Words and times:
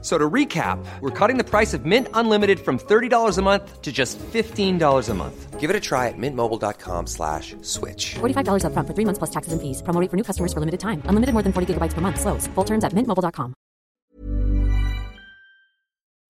So 0.00 0.16
to 0.16 0.30
recap, 0.30 0.78
we're 1.00 1.10
cutting 1.10 1.38
the 1.38 1.44
price 1.44 1.74
of 1.74 1.84
Mint 1.84 2.06
Unlimited 2.14 2.60
from 2.60 2.78
$30 2.78 3.36
a 3.36 3.42
month 3.42 3.82
to 3.82 3.90
just 3.90 4.16
$15 4.32 5.08
a 5.08 5.14
month. 5.14 5.58
Give 5.58 5.70
it 5.70 5.74
a 5.74 5.80
try 5.80 6.06
at 6.06 6.14
mintmobile.com 6.16 7.08
slash 7.08 7.56
switch. 7.62 8.14
$45 8.20 8.62
upfront 8.62 8.86
for 8.86 8.94
three 8.94 9.04
months 9.04 9.18
plus 9.18 9.30
taxes 9.30 9.52
and 9.52 9.60
fees. 9.60 9.82
Promo 9.82 10.00
rate 10.00 10.08
for 10.08 10.16
new 10.16 10.22
customers 10.22 10.52
for 10.52 10.60
limited 10.60 10.78
time. 10.78 11.02
Unlimited 11.06 11.32
more 11.34 11.42
than 11.42 11.52
40 11.52 11.74
gigabytes 11.74 11.94
per 11.94 12.00
month. 12.00 12.20
Slows. 12.20 12.46
Full 12.54 12.64
terms 12.64 12.84
at 12.84 12.92
mintmobile.com. 12.94 13.54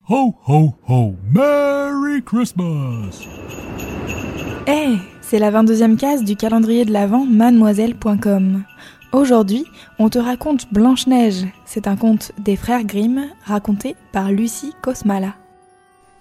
Ho 0.08 0.32
ho 0.40 0.78
ho! 0.84 1.16
Merry 1.22 2.22
Christmas! 2.22 3.20
Hey, 4.66 4.98
c'est 5.20 5.38
la 5.38 5.50
22e 5.50 5.98
case 5.98 6.24
du 6.24 6.34
calendrier 6.34 6.86
de 6.86 6.92
l'Avent 6.92 7.26
mademoiselle.com. 7.26 8.64
Aujourd'hui, 9.12 9.64
on 9.98 10.10
te 10.10 10.18
raconte 10.18 10.70
Blanche-Neige. 10.70 11.46
C'est 11.64 11.86
un 11.86 11.96
conte 11.96 12.32
des 12.38 12.56
frères 12.56 12.84
Grimm 12.84 13.26
raconté 13.44 13.96
par 14.12 14.30
Lucie 14.30 14.74
Kosmala. 14.82 15.34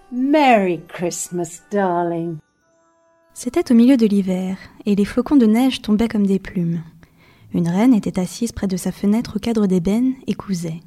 Merry 0.10 0.80
Christmas, 0.88 1.64
darling. 1.70 2.38
C'était 3.34 3.74
au 3.74 3.76
milieu 3.76 3.98
de 3.98 4.06
l'hiver, 4.06 4.58
et 4.86 4.96
les 4.96 5.04
flocons 5.04 5.36
de 5.36 5.46
neige 5.46 5.82
tombaient 5.82 6.08
comme 6.08 6.26
des 6.26 6.40
plumes. 6.40 6.82
Une 7.54 7.68
reine 7.68 7.94
était 7.94 8.22
assise 8.22 8.54
près 8.54 8.68
de 8.68 8.78
sa 8.78 8.94
fenêtre 8.94 9.36
au 9.36 9.40
cadre 9.40 9.68
d'ébène 9.68 10.14
et 10.26 10.34
cousait. 10.34 10.80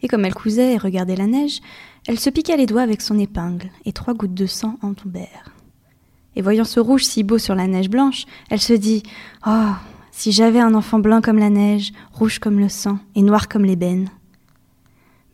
Et 0.00 0.08
comme 0.08 0.24
elle 0.24 0.34
cousait 0.34 0.72
et 0.72 0.78
regardait 0.78 1.16
la 1.16 1.26
neige, 1.26 1.60
elle 2.08 2.18
se 2.18 2.30
piqua 2.30 2.56
les 2.56 2.64
doigts 2.64 2.80
avec 2.80 3.02
son 3.02 3.18
épingle, 3.18 3.70
et 3.84 3.92
trois 3.92 4.14
gouttes 4.14 4.32
de 4.32 4.46
sang 4.46 4.78
en 4.80 4.94
tombèrent. 4.94 5.52
Et 6.34 6.40
voyant 6.40 6.64
ce 6.64 6.80
rouge 6.80 7.04
si 7.04 7.24
beau 7.24 7.36
sur 7.36 7.54
la 7.54 7.66
neige 7.66 7.90
blanche, 7.90 8.24
elle 8.48 8.60
se 8.60 8.72
dit 8.72 9.02
Oh, 9.46 9.72
si 10.12 10.32
j'avais 10.32 10.60
un 10.60 10.74
enfant 10.74 10.98
blanc 10.98 11.20
comme 11.20 11.38
la 11.38 11.50
neige, 11.50 11.92
rouge 12.12 12.38
comme 12.38 12.58
le 12.58 12.68
sang 12.68 12.98
et 13.14 13.22
noir 13.22 13.48
comme 13.48 13.64
l'ébène. 13.64 14.08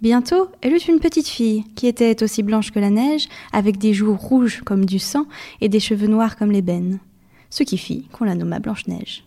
Bientôt, 0.03 0.49
elle 0.61 0.75
eut 0.75 0.89
une 0.89 1.01
petite 1.01 1.29
fille, 1.29 1.65
qui 1.75 1.87
était 1.87 2.23
aussi 2.23 2.43
blanche 2.43 2.71
que 2.71 2.79
la 2.79 2.91
neige, 2.91 3.29
avec 3.53 3.79
des 3.79 3.95
joues 3.95 4.15
rouges 4.15 4.61
comme 4.63 4.85
du 4.85 4.99
sang 4.99 5.27
et 5.61 5.71
des 5.71 5.81
cheveux 5.81 6.07
noirs 6.07 6.37
comme 6.37 6.53
l'ébène, 6.53 6.99
ce 7.49 7.63
qui 7.63 7.79
fit 7.79 8.07
qu'on 8.13 8.25
la 8.25 8.35
nomma 8.35 8.59
Blanche-Neige. 8.59 9.25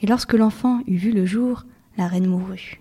Et 0.00 0.06
lorsque 0.06 0.34
l'enfant 0.34 0.80
eut 0.86 0.96
vu 0.96 1.12
le 1.12 1.26
jour, 1.26 1.64
la 1.96 2.06
reine 2.06 2.26
mourut. 2.26 2.80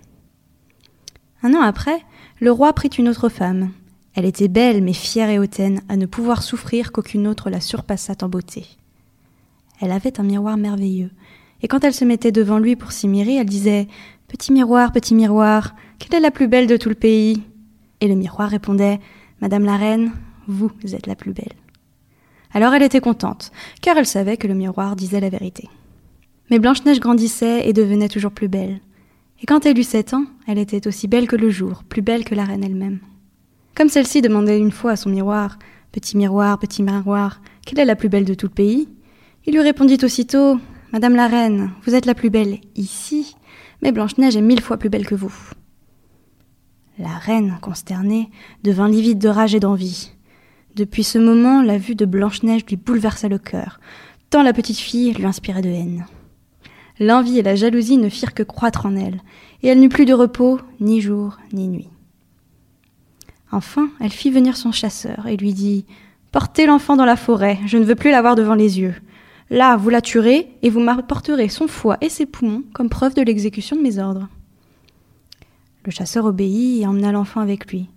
Un 1.43 1.55
an 1.55 1.61
après, 1.61 2.01
le 2.39 2.51
roi 2.51 2.71
prit 2.73 2.89
une 2.89 3.09
autre 3.09 3.29
femme. 3.29 3.71
Elle 4.13 4.25
était 4.25 4.47
belle 4.47 4.83
mais 4.83 4.93
fière 4.93 5.29
et 5.29 5.39
hautaine, 5.39 5.81
à 5.89 5.97
ne 5.97 6.05
pouvoir 6.05 6.43
souffrir 6.43 6.91
qu'aucune 6.91 7.27
autre 7.27 7.49
la 7.49 7.61
surpassât 7.61 8.17
en 8.21 8.29
beauté. 8.29 8.66
Elle 9.79 9.91
avait 9.91 10.19
un 10.19 10.23
miroir 10.23 10.57
merveilleux, 10.57 11.09
et 11.61 11.67
quand 11.67 11.83
elle 11.83 11.93
se 11.93 12.05
mettait 12.05 12.31
devant 12.31 12.59
lui 12.59 12.75
pour 12.75 12.91
s'y 12.91 13.07
mirer, 13.07 13.35
elle 13.35 13.45
disait 13.45 13.87
Petit 14.27 14.53
miroir, 14.53 14.91
petit 14.91 15.13
miroir, 15.13 15.75
quelle 15.99 16.17
est 16.17 16.21
la 16.21 16.31
plus 16.31 16.47
belle 16.47 16.67
de 16.67 16.77
tout 16.77 16.89
le 16.89 16.95
pays? 16.95 17.43
Et 17.99 18.07
le 18.07 18.15
miroir 18.15 18.49
répondait 18.49 18.99
Madame 19.41 19.65
la 19.65 19.77
reine, 19.77 20.11
vous 20.47 20.71
êtes 20.93 21.07
la 21.07 21.15
plus 21.15 21.33
belle. 21.33 21.53
Alors 22.53 22.73
elle 22.73 22.83
était 22.83 22.99
contente, 22.99 23.51
car 23.81 23.97
elle 23.97 24.05
savait 24.05 24.37
que 24.37 24.47
le 24.47 24.53
miroir 24.53 24.95
disait 24.95 25.19
la 25.19 25.29
vérité. 25.29 25.69
Mais 26.49 26.59
Blanche-Neige 26.59 26.99
grandissait 26.99 27.67
et 27.67 27.73
devenait 27.73 28.09
toujours 28.09 28.31
plus 28.31 28.49
belle. 28.49 28.79
Et 29.41 29.45
quand 29.45 29.65
elle 29.65 29.79
eut 29.79 29.83
sept 29.83 30.13
ans, 30.13 30.25
elle 30.47 30.57
était 30.57 30.85
aussi 30.87 31.07
belle 31.07 31.27
que 31.27 31.35
le 31.35 31.49
jour, 31.49 31.83
plus 31.83 32.01
belle 32.01 32.25
que 32.25 32.35
la 32.35 32.43
reine 32.43 32.63
elle-même. 32.63 32.99
Comme 33.75 33.89
celle-ci 33.89 34.21
demandait 34.21 34.59
une 34.59 34.71
fois 34.71 34.91
à 34.91 34.95
son 34.95 35.09
miroir 35.09 35.57
Petit 35.91 36.15
miroir, 36.15 36.57
petit 36.59 36.83
miroir, 36.83 37.41
quelle 37.65 37.79
est 37.79 37.85
la 37.85 37.95
plus 37.95 38.09
belle 38.09 38.25
de 38.25 38.33
tout 38.33 38.47
le 38.47 38.53
pays? 38.53 38.87
Il 39.45 39.53
lui 39.53 39.61
répondit 39.61 39.97
aussitôt 40.03 40.59
Madame 40.94 41.16
la 41.16 41.28
reine, 41.28 41.72
vous 41.85 41.96
êtes 41.96 42.06
la 42.06 42.13
plus 42.13 42.29
belle 42.29 42.59
ici, 42.75 43.38
mais 43.81 43.94
Blanche-Neige 43.94 44.35
est 44.35 44.41
mille 44.41 44.59
fois 44.59 44.75
plus 44.75 44.90
belle 44.90 45.07
que 45.07 45.16
vous. 45.16 45.34
La 47.00 47.18
reine, 47.18 47.57
consternée, 47.62 48.29
devint 48.63 48.90
livide 48.90 49.18
de 49.18 49.30
rage 49.30 49.56
et 49.56 49.62
d'envie. 49.62 50.12
Depuis 50.75 51.06
ce 51.06 51.18
moment, 51.18 51.62
la 51.62 51.78
vue 51.78 51.96
de 51.96 52.06
Blanche-Neige 52.06 52.66
lui 52.68 52.75
bouleversa 52.75 53.30
le 53.30 53.38
cœur, 53.38 53.80
tant 54.30 54.44
la 54.44 54.51
petite 54.51 54.80
fille 54.80 55.13
lui 55.13 55.25
inspirait 55.25 55.62
de 55.62 55.69
haine. 55.69 56.06
L'envie 57.00 57.40
et 57.40 57.44
la 57.44 57.56
jalousie 57.56 57.97
ne 57.97 58.09
firent 58.09 58.34
que 58.34 58.44
croître 58.44 58.85
en 58.85 58.97
elle, 58.97 59.22
et 59.63 59.69
elle 59.69 59.80
n'eut 59.80 59.88
plus 59.88 60.06
de 60.06 60.13
repos, 60.13 60.59
ni 60.81 61.00
jour, 61.00 61.38
ni 61.53 61.69
nuit. 61.69 61.90
Enfin, 63.53 63.90
elle 64.01 64.12
fit 64.12 64.30
venir 64.30 64.57
son 64.57 64.74
chasseur 64.74 65.25
et 65.28 65.38
lui 65.38 65.53
dit 65.53 65.85
Portez 66.34 66.66
l'enfant 66.66 66.97
dans 66.97 67.06
la 67.06 67.16
forêt, 67.16 67.59
je 67.66 67.78
ne 67.78 67.85
veux 67.85 67.96
plus 67.96 68.12
la 68.12 68.22
voir 68.22 68.35
devant 68.35 68.56
les 68.56 68.80
yeux. 68.80 68.96
Là, 69.51 69.75
vous 69.75 69.89
la 69.89 70.00
tuerez 70.00 70.50
et 70.62 70.69
vous 70.69 70.79
m'apporterez 70.79 71.50
son 71.50 71.67
foie 71.67 71.97
et 72.00 72.07
ses 72.07 72.25
poumons 72.25 72.63
comme 72.73 72.88
preuve 72.88 73.13
de 73.13 73.22
l'exécution 73.22 73.75
de 73.75 73.81
mes 73.81 74.00
ordres. 74.00 74.29
Le 75.84 75.91
chasseur 75.91 76.23
obéit 76.23 76.81
et 76.81 76.88
emmena 76.88 77.12
l'enfant 77.12 77.41
avec 77.41 77.69
lui. 77.69 77.89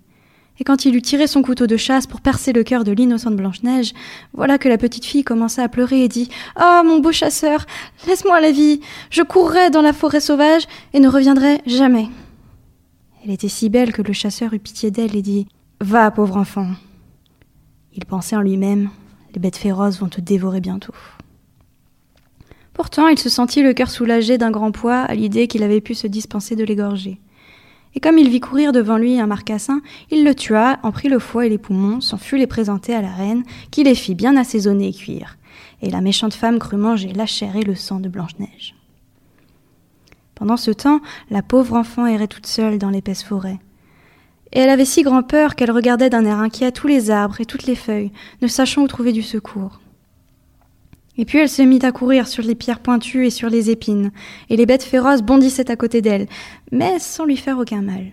Et 0.59 0.65
quand 0.65 0.85
il 0.85 0.97
eut 0.97 1.03
tiré 1.03 1.29
son 1.29 1.43
couteau 1.43 1.69
de 1.69 1.77
chasse 1.77 2.09
pour 2.09 2.21
percer 2.21 2.53
le 2.53 2.65
cœur 2.65 2.83
de 2.83 2.91
l'innocente 2.91 3.37
Blanche-Neige, 3.37 3.93
voilà 4.33 4.59
que 4.59 4.69
la 4.69 4.79
petite 4.79 5.05
fille 5.05 5.23
commença 5.23 5.63
à 5.63 5.69
pleurer 5.69 6.03
et 6.03 6.09
dit 6.09 6.29
Ah, 6.57 6.83
mon 6.85 6.99
beau 6.99 7.13
chasseur, 7.13 7.67
laisse-moi 8.09 8.41
la 8.41 8.51
vie, 8.51 8.81
je 9.11 9.23
courrai 9.23 9.71
dans 9.71 9.83
la 9.83 9.93
forêt 9.93 10.21
sauvage 10.21 10.65
et 10.93 10.99
ne 10.99 11.09
reviendrai 11.09 11.61
jamais. 11.67 12.09
Elle 13.25 13.31
était 13.31 13.49
si 13.49 13.69
belle 13.69 13.93
que 13.93 14.03
le 14.03 14.13
chasseur 14.13 14.55
eut 14.55 14.59
pitié 14.59 14.91
d'elle 14.91 15.15
et 15.15 15.23
dit 15.23 15.47
Va, 15.81 16.11
pauvre 16.11 16.37
enfant. 16.37 16.71
Il 17.93 18.05
pensait 18.07 18.35
en 18.35 18.41
lui-même 18.41 18.91
Les 19.35 19.41
bêtes 19.41 19.57
féroces 19.57 20.01
vont 20.01 20.09
te 20.09 20.21
dévorer 20.21 20.61
bientôt. 20.61 20.95
Pourtant, 22.75 23.07
il 23.07 23.19
se 23.19 23.29
sentit 23.29 23.63
le 23.63 23.73
cœur 23.73 23.89
soulagé 23.89 24.37
d'un 24.37 24.51
grand 24.51 24.73
poids 24.73 24.99
à 24.99 25.15
l'idée 25.15 25.47
qu'il 25.47 25.63
avait 25.63 25.81
pu 25.81 25.95
se 25.95 26.09
dispenser 26.09 26.57
de 26.57 26.65
l'égorger. 26.65 27.21
Et 27.95 28.01
comme 28.01 28.19
il 28.19 28.29
vit 28.29 28.41
courir 28.41 28.73
devant 28.73 28.97
lui 28.97 29.21
un 29.21 29.29
marcassin, 29.29 29.81
il 30.11 30.25
le 30.25 30.35
tua, 30.35 30.79
en 30.83 30.91
prit 30.91 31.09
le 31.09 31.21
foie 31.21 31.47
et 31.47 31.49
les 31.49 31.59
poumons, 31.59 32.01
s'en 32.01 32.19
fut 32.19 32.37
les 32.37 32.49
présenter 32.49 32.93
à 32.93 33.01
la 33.01 33.13
reine, 33.13 33.45
qui 33.71 33.85
les 33.85 33.95
fit 33.95 34.17
bien 34.17 34.37
assaisonner 34.37 34.89
et 34.89 34.93
cuire. 34.93 35.39
Et 35.83 35.91
la 35.91 36.01
méchante 36.01 36.35
femme 36.35 36.59
crut 36.59 36.79
manger 36.79 37.13
la 37.13 37.27
chair 37.27 37.55
et 37.55 37.63
le 37.63 37.77
sang 37.77 38.01
de 38.01 38.09
Blanche-Neige. 38.09 38.75
Pendant 40.35 40.57
ce 40.57 40.73
temps, 40.73 41.01
la 41.31 41.43
pauvre 41.43 41.77
enfant 41.77 42.07
errait 42.07 42.27
toute 42.27 42.47
seule 42.47 42.79
dans 42.79 42.91
l'épaisse 42.91 43.23
forêt. 43.23 43.61
Et 44.53 44.59
elle 44.59 44.71
avait 44.71 44.85
si 44.85 45.03
grand 45.03 45.23
peur 45.23 45.55
qu'elle 45.55 45.71
regardait 45.71 46.11
d'un 46.11 46.25
air 46.25 46.41
inquiet 46.41 46.73
tous 46.73 46.89
les 46.89 47.13
arbres 47.13 47.41
et 47.41 47.47
toutes 47.47 47.67
les 47.67 47.77
feuilles, 47.77 48.11
ne 48.43 48.49
sachant 48.49 48.83
où 48.83 48.89
trouver 48.89 49.13
du 49.13 49.23
secours. 49.23 49.81
Et 51.17 51.25
puis 51.25 51.39
elle 51.39 51.49
se 51.49 51.63
mit 51.63 51.81
à 51.83 51.93
courir 51.93 52.27
sur 52.27 52.43
les 52.43 52.55
pierres 52.55 52.81
pointues 52.81 53.27
et 53.27 53.31
sur 53.31 53.49
les 53.49 53.71
épines, 53.71 54.11
et 54.51 54.57
les 54.57 54.67
bêtes 54.67 54.83
féroces 54.83 55.23
bondissaient 55.23 55.71
à 55.71 55.77
côté 55.77 56.03
d'elle, 56.03 56.27
mais 56.73 56.99
sans 56.99 57.25
lui 57.25 57.37
faire 57.37 57.59
aucun 57.59 57.83
mal. 57.83 58.13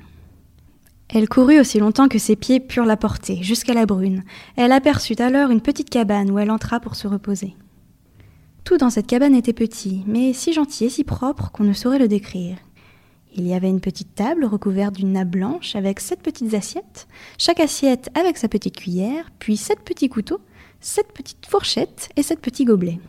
Elle 1.14 1.28
courut 1.28 1.60
aussi 1.60 1.80
longtemps 1.80 2.08
que 2.08 2.20
ses 2.20 2.38
pieds 2.38 2.62
purent 2.62 2.86
la 2.86 2.96
porter, 2.96 3.44
jusqu'à 3.44 3.74
la 3.74 3.86
brune. 3.86 4.24
Elle 4.56 4.72
aperçut 4.72 5.20
alors 5.20 5.52
une 5.52 5.62
petite 5.62 5.90
cabane 5.90 6.32
où 6.32 6.40
elle 6.40 6.52
entra 6.52 6.80
pour 6.80 6.96
se 6.96 7.08
reposer. 7.08 7.56
Tout 8.64 8.78
dans 8.78 8.90
cette 8.90 9.08
cabane 9.08 9.36
était 9.36 9.52
petit, 9.52 10.04
mais 10.08 10.32
si 10.32 10.54
gentil 10.54 10.86
et 10.86 10.90
si 10.90 11.04
propre 11.04 11.52
qu'on 11.52 11.64
ne 11.64 11.74
saurait 11.74 12.00
le 12.00 12.08
décrire. 12.08 12.58
Il 13.36 13.48
y 13.48 13.54
avait 13.54 13.70
une 13.70 13.82
petite 13.82 14.14
table 14.14 14.46
recouverte 14.46 14.96
d'une 14.96 15.14
nappe 15.14 15.30
blanche 15.30 15.76
avec 15.76 16.00
sept 16.00 16.22
petites 16.22 16.54
assiettes, 16.54 17.08
chaque 17.38 17.60
assiette 17.60 18.10
avec 18.14 18.38
sa 18.38 18.48
petite 18.48 18.78
cuillère, 18.78 19.32
puis 19.40 19.58
sept 19.58 19.80
petits 19.80 20.10
couteaux, 20.10 20.42
sept 20.84 21.14
petites 21.14 21.46
fourchettes 21.46 22.10
et 22.16 22.24
sept 22.24 22.40
petits 22.40 22.66
gobelets. 22.66 23.00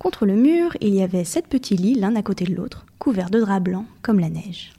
Contre 0.00 0.26
le 0.26 0.34
mur, 0.34 0.76
il 0.80 0.92
y 0.92 1.02
avait 1.02 1.22
sept 1.22 1.46
petits 1.46 1.76
lits 1.76 1.94
l'un 1.94 2.16
à 2.16 2.22
côté 2.22 2.44
de 2.44 2.54
l'autre, 2.54 2.84
couverts 2.98 3.30
de 3.30 3.40
draps 3.40 3.62
blancs 3.62 3.86
comme 4.02 4.18
la 4.18 4.28
neige. 4.28 4.72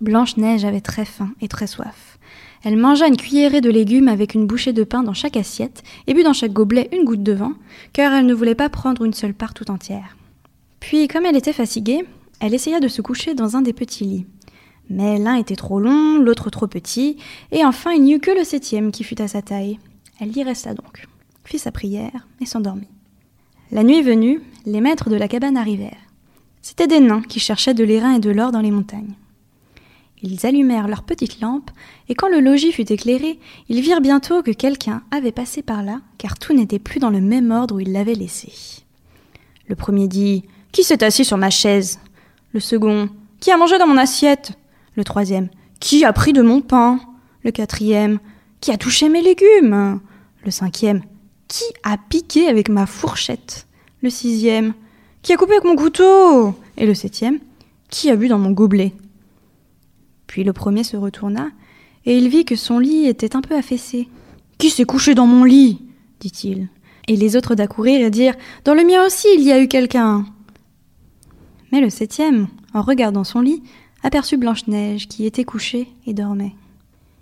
Blanche-Neige 0.00 0.64
avait 0.64 0.80
très 0.80 1.04
faim 1.04 1.30
et 1.40 1.46
très 1.46 1.68
soif. 1.68 2.18
Elle 2.64 2.76
mangea 2.76 3.06
une 3.06 3.16
cuillerée 3.16 3.60
de 3.60 3.70
légumes 3.70 4.08
avec 4.08 4.34
une 4.34 4.48
bouchée 4.48 4.72
de 4.72 4.82
pain 4.82 5.04
dans 5.04 5.14
chaque 5.14 5.36
assiette 5.36 5.84
et 6.08 6.14
but 6.14 6.24
dans 6.24 6.32
chaque 6.32 6.52
gobelet 6.52 6.88
une 6.92 7.04
goutte 7.04 7.22
de 7.22 7.32
vin, 7.32 7.56
car 7.92 8.12
elle 8.12 8.26
ne 8.26 8.34
voulait 8.34 8.56
pas 8.56 8.68
prendre 8.68 9.04
une 9.04 9.14
seule 9.14 9.32
part 9.32 9.54
tout 9.54 9.70
entière. 9.70 10.16
Puis, 10.80 11.06
comme 11.06 11.26
elle 11.26 11.36
était 11.36 11.52
fatiguée, 11.52 12.04
elle 12.40 12.54
essaya 12.54 12.80
de 12.80 12.88
se 12.88 13.02
coucher 13.02 13.34
dans 13.34 13.56
un 13.56 13.62
des 13.62 13.72
petits 13.72 14.04
lits. 14.04 14.26
Mais 14.90 15.18
l'un 15.18 15.36
était 15.36 15.56
trop 15.56 15.78
long, 15.78 16.18
l'autre 16.18 16.50
trop 16.50 16.66
petit, 16.66 17.18
et 17.52 17.64
enfin 17.64 17.92
il 17.92 18.02
n'y 18.02 18.14
eut 18.14 18.20
que 18.20 18.36
le 18.36 18.44
septième 18.44 18.90
qui 18.90 19.04
fut 19.04 19.22
à 19.22 19.28
sa 19.28 19.42
taille. 19.42 19.78
Elle 20.20 20.36
y 20.36 20.42
resta 20.42 20.74
donc 20.74 21.06
fit 21.46 21.58
sa 21.58 21.72
prière 21.72 22.26
et 22.40 22.46
s'endormit. 22.46 22.88
La 23.72 23.82
nuit 23.82 24.02
venue, 24.02 24.40
les 24.64 24.80
maîtres 24.80 25.10
de 25.10 25.16
la 25.16 25.28
cabane 25.28 25.56
arrivèrent. 25.56 25.96
C'étaient 26.62 26.86
des 26.86 27.00
nains 27.00 27.22
qui 27.22 27.40
cherchaient 27.40 27.74
de 27.74 27.84
l'airain 27.84 28.14
et 28.14 28.20
de 28.20 28.30
l'or 28.30 28.52
dans 28.52 28.60
les 28.60 28.70
montagnes. 28.70 29.14
Ils 30.22 30.46
allumèrent 30.46 30.88
leurs 30.88 31.02
petites 31.02 31.40
lampes, 31.40 31.70
et 32.08 32.14
quand 32.14 32.28
le 32.28 32.40
logis 32.40 32.72
fut 32.72 32.90
éclairé, 32.90 33.38
ils 33.68 33.80
virent 33.80 34.00
bientôt 34.00 34.42
que 34.42 34.50
quelqu'un 34.50 35.02
avait 35.10 35.32
passé 35.32 35.62
par 35.62 35.82
là, 35.82 36.00
car 36.18 36.38
tout 36.38 36.54
n'était 36.54 36.78
plus 36.78 37.00
dans 37.00 37.10
le 37.10 37.20
même 37.20 37.50
ordre 37.50 37.76
où 37.76 37.80
il 37.80 37.92
l'avait 37.92 38.14
laissé. 38.14 38.52
Le 39.68 39.76
premier 39.76 40.08
dit 40.08 40.44
Qui 40.72 40.84
s'est 40.84 41.04
assis 41.04 41.24
sur 41.24 41.36
ma 41.36 41.50
chaise? 41.50 42.00
Le 42.52 42.60
second 42.60 43.08
Qui 43.40 43.50
a 43.50 43.56
mangé 43.56 43.78
dans 43.78 43.86
mon 43.86 43.98
assiette? 43.98 44.52
Le 44.94 45.04
troisième 45.04 45.48
Qui 45.80 46.04
a 46.04 46.12
pris 46.12 46.32
de 46.32 46.42
mon 46.42 46.60
pain? 46.62 46.98
Le 47.42 47.50
quatrième 47.50 48.18
Qui 48.60 48.70
a 48.70 48.78
touché 48.78 49.08
mes 49.08 49.22
légumes? 49.22 50.00
Le 50.44 50.50
cinquième 50.50 51.02
Qui 51.48 51.64
a 51.82 51.96
piqué 51.96 52.48
avec 52.48 52.68
ma 52.68 52.86
fourchette? 52.86 53.66
Le 54.02 54.10
sixième 54.10 54.74
Qui 55.22 55.32
a 55.32 55.36
coupé 55.36 55.52
avec 55.52 55.64
mon 55.64 55.76
couteau? 55.76 56.54
Et 56.76 56.86
le 56.86 56.94
septième 56.94 57.38
Qui 57.88 58.10
a 58.10 58.16
bu 58.16 58.28
dans 58.28 58.38
mon 58.38 58.50
gobelet? 58.50 58.92
Puis 60.26 60.44
le 60.44 60.52
premier 60.52 60.84
se 60.84 60.96
retourna 60.96 61.48
et 62.04 62.16
il 62.16 62.28
vit 62.28 62.44
que 62.44 62.56
son 62.56 62.78
lit 62.78 63.06
était 63.06 63.36
un 63.36 63.40
peu 63.40 63.56
affaissé. 63.56 64.08
Qui 64.58 64.70
s'est 64.70 64.84
couché 64.84 65.14
dans 65.14 65.26
mon 65.26 65.44
lit? 65.44 65.80
dit-il. 66.20 66.68
Et 67.08 67.16
les 67.16 67.36
autres 67.36 67.54
d'accourir 67.54 68.04
et 68.04 68.10
dire 68.10 68.34
Dans 68.64 68.74
le 68.74 68.84
mien 68.84 69.04
aussi 69.04 69.28
il 69.36 69.42
y 69.42 69.52
a 69.52 69.60
eu 69.60 69.68
quelqu'un. 69.68 70.24
Mais 71.72 71.80
le 71.80 71.90
septième, 71.90 72.48
en 72.74 72.82
regardant 72.82 73.24
son 73.24 73.40
lit, 73.40 73.62
aperçut 74.02 74.36
Blanche-Neige 74.36 75.08
qui 75.08 75.26
était 75.26 75.44
couchée 75.44 75.88
et 76.06 76.14
dormait. 76.14 76.54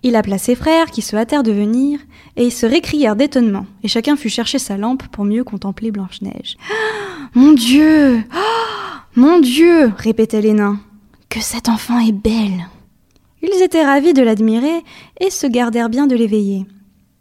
Il 0.07 0.17
appela 0.17 0.37
ses 0.37 0.55
frères 0.55 0.91
qui 0.91 1.01
se 1.01 1.17
hâtèrent 1.17 1.43
de 1.43 1.51
venir, 1.51 1.99
et 2.37 2.45
ils 2.45 2.53
se 2.53 2.67
récrièrent 2.67 3.17
d'étonnement, 3.17 3.65
et 3.83 3.89
chacun 3.89 4.17
fut 4.17 4.29
chercher 4.29 4.59
sa 4.59 4.77
lampe 4.77 5.09
pour 5.09 5.25
mieux 5.25 5.45
contempler 5.45 5.91
Blanche-Neige. 5.91 6.59
Ah, 6.71 7.31
mon 7.35 7.53
Dieu 7.53 8.23
ah, 8.31 9.07
Mon 9.17 9.41
Dieu 9.41 9.91
répétaient 9.97 10.43
les 10.43 10.53
nains. 10.53 10.79
Que 11.31 11.41
cet 11.41 11.71
enfant 11.71 11.99
est 11.99 12.13
belle 12.13 12.69
Ils 13.43 13.63
étaient 13.63 13.83
ravis 13.85 14.13
de 14.13 14.23
l'admirer 14.23 14.85
et 15.21 15.31
se 15.31 15.47
gardèrent 15.47 15.89
bien 15.89 16.07
de 16.07 16.15
l'éveiller. 16.15 16.67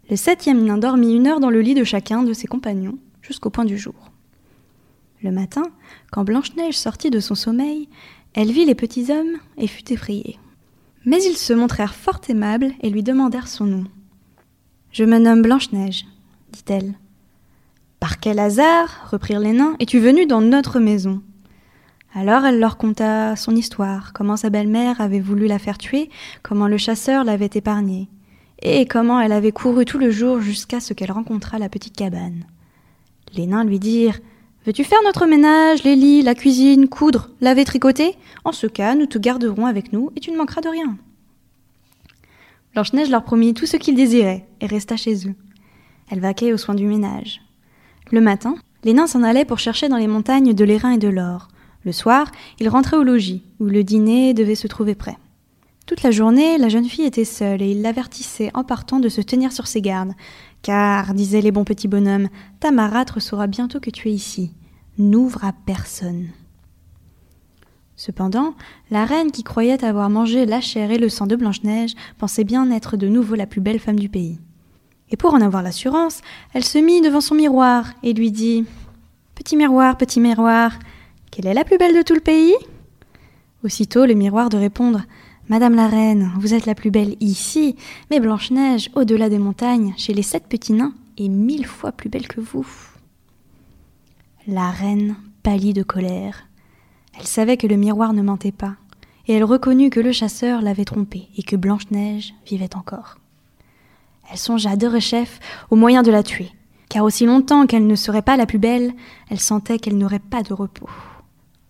Le 0.10 0.18
septième 0.18 0.66
nain 0.66 0.78
dormit 0.78 1.16
une 1.16 1.28
heure 1.28 1.40
dans 1.40 1.50
le 1.50 1.62
lit 1.62 1.76
de 1.76 1.86
chacun 1.86 2.24
de 2.24 2.34
ses 2.34 2.48
compagnons, 2.48 2.98
jusqu'au 3.22 3.50
point 3.50 3.66
du 3.66 3.78
jour. 3.78 3.96
Le 5.22 5.32
matin, 5.32 5.64
quand 6.12 6.26
Blanche-Neige 6.26 6.78
sortit 6.78 7.12
de 7.12 7.22
son 7.22 7.36
sommeil, 7.36 7.88
elle 8.34 8.52
vit 8.52 8.66
les 8.66 8.76
petits 8.76 9.10
hommes 9.10 9.38
et 9.58 9.68
fut 9.68 9.94
effrayée. 9.94 10.38
Mais 11.06 11.22
ils 11.24 11.38
se 11.38 11.54
montrèrent 11.54 11.96
fort 11.96 12.22
aimables 12.30 12.72
et 12.82 12.90
lui 12.90 13.04
demandèrent 13.04 13.48
son 13.48 13.66
nom. 13.66 13.84
Je 14.92 15.04
me 15.04 15.18
nomme 15.18 15.42
Blanche-Neige, 15.42 16.06
dit-elle. 16.52 16.94
Par 18.00 18.20
quel 18.20 18.40
hasard, 18.40 19.08
reprirent 19.12 19.40
les 19.40 19.54
nains, 19.54 19.76
es-tu 19.80 20.00
venue 20.00 20.26
dans 20.26 20.42
notre 20.42 20.80
maison? 20.80 21.22
Alors 22.14 22.46
elle 22.46 22.60
leur 22.60 22.78
conta 22.78 23.36
son 23.36 23.56
histoire, 23.56 24.14
comment 24.14 24.38
sa 24.38 24.50
belle-mère 24.50 25.02
avait 25.02 25.20
voulu 25.20 25.48
la 25.48 25.58
faire 25.58 25.78
tuer, 25.78 26.10
comment 26.44 26.68
le 26.68 26.78
chasseur 26.78 27.24
l'avait 27.24 27.50
épargnée, 27.54 28.08
et 28.62 28.86
comment 28.86 29.20
elle 29.20 29.32
avait 29.32 29.52
couru 29.52 29.86
tout 29.86 29.98
le 29.98 30.12
jour 30.12 30.40
jusqu'à 30.40 30.80
ce 30.80 30.94
qu'elle 30.94 31.12
rencontrât 31.12 31.58
la 31.58 31.70
petite 31.70 31.96
cabane. 31.96 32.46
Les 33.34 33.48
nains 33.48 33.64
lui 33.64 33.80
dirent 33.80 34.20
Veux-tu 34.66 34.86
faire 34.86 35.04
notre 35.04 35.26
ménage, 35.26 35.84
les 35.84 35.98
lits, 35.98 36.22
la 36.22 36.36
cuisine, 36.36 36.88
coudre, 36.88 37.30
laver, 37.42 37.66
tricoter? 37.66 38.16
En 38.46 38.54
ce 38.54 38.66
cas, 38.66 38.96
nous 38.96 39.08
te 39.08 39.18
garderons 39.18 39.66
avec 39.66 39.92
nous 39.92 40.10
et 40.16 40.22
tu 40.22 40.32
ne 40.32 40.38
manqueras 40.38 40.62
de 40.62 40.70
rien. 40.70 40.98
Blanche-Neige 42.74 43.10
leur 43.10 43.24
promit 43.24 43.54
tout 43.54 43.66
ce 43.66 43.76
qu'ils 43.76 43.96
désiraient 43.96 44.46
et 44.62 44.66
resta 44.66 44.96
chez 44.96 45.28
eux. 45.28 45.36
Elle 46.10 46.22
vaquait 46.22 46.54
aux 46.54 46.58
soins 46.58 46.76
du 46.76 46.86
ménage. 46.86 47.42
Le 48.12 48.22
matin, 48.22 48.56
les 48.86 48.94
nains 48.94 49.08
s'en 49.08 49.22
allaient 49.22 49.44
pour 49.44 49.60
chercher 49.60 49.90
dans 49.90 49.98
les 49.98 50.08
montagnes 50.08 50.54
de 50.54 50.64
l'airain 50.64 50.92
et 50.92 50.98
de 50.98 51.10
l'or. 51.10 51.50
Le 51.84 51.92
soir, 51.92 52.32
ils 52.60 52.70
rentraient 52.70 52.98
au 52.98 53.04
logis, 53.04 53.44
où 53.60 53.66
le 53.66 53.84
dîner 53.84 54.34
devait 54.34 54.56
se 54.56 54.68
trouver 54.68 54.96
prêt. 54.96 55.18
Toute 55.86 56.02
la 56.02 56.12
journée, 56.12 56.58
la 56.58 56.70
jeune 56.70 56.88
fille 56.88 57.06
était 57.06 57.26
seule 57.26 57.62
et 57.62 57.72
il 57.72 57.82
l'avertissait 57.82 58.52
en 58.54 58.64
partant 58.64 59.00
de 59.00 59.10
se 59.10 59.20
tenir 59.20 59.52
sur 59.52 59.68
ses 59.68 59.82
gardes. 59.82 60.14
Car, 60.62 61.14
disaient 61.14 61.42
les 61.42 61.52
bons 61.52 61.66
petits 61.66 61.90
bonhommes, 61.90 62.30
ta 62.62 62.72
marâtre 62.72 63.22
saura 63.22 63.48
bientôt 63.48 63.82
que 63.82 63.90
tu 63.90 64.08
es 64.08 64.14
ici. 64.14 64.54
N'ouvre 64.98 65.44
à 65.44 65.52
personne. 65.52 66.30
Cependant, 67.98 68.56
la 68.92 69.06
reine 69.06 69.32
qui 69.32 69.44
croyait 69.44 69.84
avoir 69.84 70.10
mangé 70.10 70.46
la 70.46 70.62
chair 70.62 70.90
et 70.90 70.98
le 70.98 71.10
sang 71.10 71.28
de 71.28 71.36
Blanche-Neige 71.36 71.96
pensait 72.18 72.46
bien 72.46 72.72
être 72.72 72.96
de 72.96 73.08
nouveau 73.08 73.36
la 73.36 73.46
plus 73.46 73.62
belle 73.62 73.80
femme 73.80 74.00
du 74.00 74.10
pays. 74.10 74.40
Et 75.10 75.18
pour 75.18 75.34
en 75.34 75.42
avoir 75.42 75.62
l'assurance, 75.62 76.22
elle 76.54 76.64
se 76.64 76.78
mit 76.78 77.02
devant 77.02 77.22
son 77.22 77.36
miroir 77.36 77.94
et 78.04 78.14
lui 78.14 78.32
dit 78.32 78.66
Petit 79.36 79.58
miroir, 79.58 79.98
petit 79.98 80.22
miroir, 80.22 80.80
quelle 81.30 81.48
est 81.48 81.54
la 81.54 81.66
plus 81.66 81.78
belle 81.78 81.96
de 81.96 82.02
tout 82.02 82.16
le 82.16 82.22
pays? 82.22 82.56
Aussitôt 83.64 84.06
le 84.06 84.14
miroir 84.14 84.50
de 84.50 84.58
répondre 84.58 85.02
Madame 85.50 85.76
la 85.76 85.88
reine, 85.88 86.32
vous 86.40 86.54
êtes 86.54 86.66
la 86.66 86.74
plus 86.74 86.90
belle 86.90 87.18
ici, 87.20 87.76
mais 88.10 88.22
Blanche-Neige, 88.22 88.90
au-delà 88.96 89.28
des 89.28 89.40
montagnes, 89.40 89.94
chez 89.98 90.14
les 90.14 90.24
sept 90.24 90.48
petits 90.48 90.72
nains, 90.72 90.94
est 91.18 91.28
mille 91.28 91.66
fois 91.66 91.92
plus 91.92 92.10
belle 92.10 92.30
que 92.30 92.40
vous. 92.40 92.66
La 94.48 94.72
reine 94.72 95.18
pâlit 95.44 95.74
de 95.74 95.84
colère. 95.84 96.48
Elle 97.20 97.28
savait 97.28 97.58
que 97.58 97.68
le 97.68 97.76
miroir 97.76 98.14
ne 98.14 98.22
mentait 98.22 98.54
pas, 98.54 98.76
et 99.28 99.34
elle 99.34 99.44
reconnut 99.44 99.90
que 99.90 100.00
le 100.00 100.14
chasseur 100.14 100.62
l'avait 100.62 100.86
trompée 100.86 101.28
et 101.38 101.44
que 101.44 101.58
Blanche-Neige 101.58 102.34
vivait 102.48 102.76
encore. 102.78 103.18
Elle 104.32 104.38
songea 104.38 104.78
de 104.78 104.88
rechef 104.88 105.42
au 105.70 105.76
moyen 105.76 106.04
de 106.04 106.12
la 106.12 106.24
tuer, 106.24 106.52
car 106.88 107.04
aussi 107.04 107.26
longtemps 107.26 107.68
qu'elle 107.68 107.86
ne 107.86 107.96
serait 107.96 108.22
pas 108.22 108.38
la 108.38 108.46
plus 108.46 108.60
belle, 108.60 108.94
elle 109.30 109.42
sentait 109.42 109.78
qu'elle 109.78 109.98
n'aurait 109.98 110.20
pas 110.20 110.42
de 110.42 110.54
repos. 110.54 110.90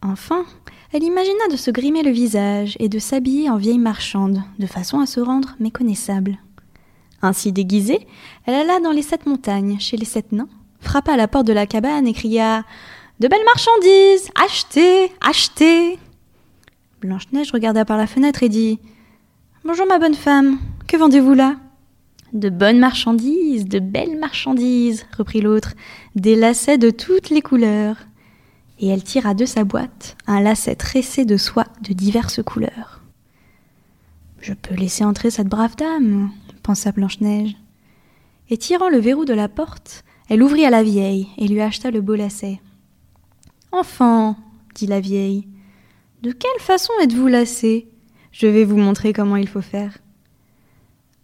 Enfin, 0.05 0.45
elle 0.91 1.03
imagina 1.03 1.47
de 1.49 1.55
se 1.55 1.71
grimer 1.71 2.03
le 2.03 2.11
visage 2.11 2.75
et 2.79 2.89
de 2.89 2.99
s'habiller 2.99 3.49
en 3.49 3.55
vieille 3.55 3.79
marchande, 3.79 4.41
de 4.59 4.67
façon 4.67 4.99
à 4.99 5.05
se 5.05 5.21
rendre 5.21 5.55
méconnaissable. 5.61 6.39
Ainsi 7.21 7.53
déguisée, 7.53 8.05
elle 8.45 8.55
alla 8.55 8.81
dans 8.81 8.91
les 8.91 9.01
sept 9.01 9.25
montagnes, 9.25 9.77
chez 9.79 9.95
les 9.95 10.05
sept 10.05 10.33
nains, 10.33 10.49
frappa 10.81 11.13
à 11.13 11.17
la 11.17 11.29
porte 11.29 11.47
de 11.47 11.53
la 11.53 11.65
cabane 11.65 12.05
et 12.05 12.11
cria 12.11 12.65
De 13.21 13.29
belles 13.29 13.45
marchandises! 13.45 14.29
Achetez! 14.35 15.09
Achetez! 15.21 15.97
Blanche-Neige 16.99 17.51
regarda 17.53 17.85
par 17.85 17.97
la 17.97 18.07
fenêtre 18.07 18.43
et 18.43 18.49
dit 18.49 18.79
Bonjour 19.63 19.87
ma 19.87 19.99
bonne 19.99 20.15
femme, 20.15 20.59
que 20.85 20.97
vendez-vous 20.97 21.33
là? 21.33 21.55
De 22.33 22.49
bonnes 22.49 22.79
marchandises, 22.79 23.69
de 23.69 23.79
belles 23.79 24.19
marchandises, 24.19 25.05
reprit 25.17 25.39
l'autre, 25.39 25.75
des 26.15 26.35
lacets 26.35 26.77
de 26.77 26.89
toutes 26.89 27.29
les 27.29 27.41
couleurs 27.41 27.95
et 28.79 28.87
elle 28.87 29.03
tira 29.03 29.33
de 29.33 29.45
sa 29.45 29.63
boîte 29.63 30.17
un 30.27 30.41
lacet 30.41 30.75
tressé 30.75 31.25
de 31.25 31.37
soie 31.37 31.67
de 31.81 31.93
diverses 31.93 32.41
couleurs. 32.43 33.01
Je 34.39 34.53
peux 34.53 34.75
laisser 34.75 35.05
entrer 35.05 35.29
cette 35.29 35.47
brave 35.47 35.75
dame, 35.75 36.31
pensa 36.63 36.91
Blanche-Neige. 36.91 37.55
Et 38.49 38.57
tirant 38.57 38.89
le 38.89 38.99
verrou 38.99 39.25
de 39.25 39.33
la 39.33 39.47
porte, 39.47 40.03
elle 40.29 40.43
ouvrit 40.43 40.65
à 40.65 40.69
la 40.69 40.83
vieille 40.83 41.29
et 41.37 41.47
lui 41.47 41.61
acheta 41.61 41.91
le 41.91 42.01
beau 42.01 42.15
lacet. 42.15 42.59
Enfant, 43.71 44.35
dit 44.75 44.87
la 44.87 44.99
vieille, 44.99 45.47
de 46.21 46.31
quelle 46.31 46.59
façon 46.59 46.93
êtes-vous 47.01 47.27
lacée 47.27 47.87
Je 48.31 48.47
vais 48.47 48.65
vous 48.65 48.77
montrer 48.77 49.13
comment 49.13 49.35
il 49.35 49.47
faut 49.47 49.61
faire. 49.61 49.97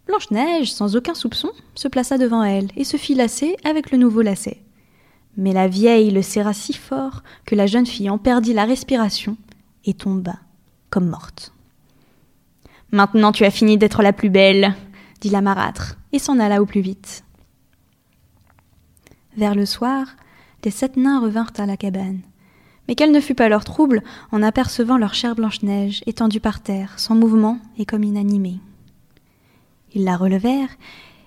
Blanche-Neige, 0.06 0.72
sans 0.72 0.96
aucun 0.96 1.14
soupçon, 1.14 1.50
se 1.74 1.88
plaça 1.88 2.18
devant 2.18 2.42
elle 2.42 2.68
et 2.76 2.84
se 2.84 2.96
fit 2.96 3.14
lasser 3.14 3.56
avec 3.64 3.92
le 3.92 3.98
nouveau 3.98 4.22
lacet. 4.22 4.62
Mais 5.40 5.54
la 5.54 5.68
vieille 5.68 6.10
le 6.10 6.20
serra 6.20 6.52
si 6.52 6.74
fort 6.74 7.22
que 7.46 7.54
la 7.54 7.66
jeune 7.66 7.86
fille 7.86 8.10
en 8.10 8.18
perdit 8.18 8.52
la 8.52 8.66
respiration 8.66 9.38
et 9.86 9.94
tomba 9.94 10.36
comme 10.90 11.08
morte. 11.08 11.54
Maintenant 12.92 13.32
tu 13.32 13.46
as 13.46 13.50
fini 13.50 13.78
d'être 13.78 14.02
la 14.02 14.12
plus 14.12 14.28
belle, 14.28 14.74
dit 15.22 15.30
la 15.30 15.40
marâtre, 15.40 15.96
et 16.12 16.18
s'en 16.18 16.38
alla 16.38 16.60
au 16.60 16.66
plus 16.66 16.82
vite. 16.82 17.24
Vers 19.38 19.54
le 19.54 19.64
soir, 19.64 20.08
les 20.62 20.70
sept 20.70 20.98
nains 20.98 21.20
revinrent 21.20 21.54
à 21.56 21.64
la 21.64 21.78
cabane. 21.78 22.20
Mais 22.86 22.94
quel 22.94 23.10
ne 23.10 23.20
fut 23.20 23.34
pas 23.34 23.48
leur 23.48 23.64
trouble 23.64 24.02
en 24.32 24.42
apercevant 24.42 24.98
leur 24.98 25.14
chère 25.14 25.36
Blanche-Neige 25.36 26.02
étendue 26.04 26.40
par 26.40 26.60
terre, 26.60 26.98
sans 26.98 27.14
mouvement 27.14 27.58
et 27.78 27.86
comme 27.86 28.04
inanimée. 28.04 28.58
Ils 29.94 30.04
la 30.04 30.18
relevèrent, 30.18 30.76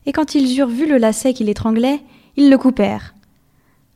et 0.05 0.11
quand 0.11 0.35
ils 0.35 0.59
eurent 0.59 0.67
vu 0.67 0.87
le 0.87 0.97
lacet 0.97 1.33
qui 1.33 1.45
l'étranglait, 1.45 2.03
ils 2.35 2.51
le 2.51 2.57
coupèrent, 2.59 3.12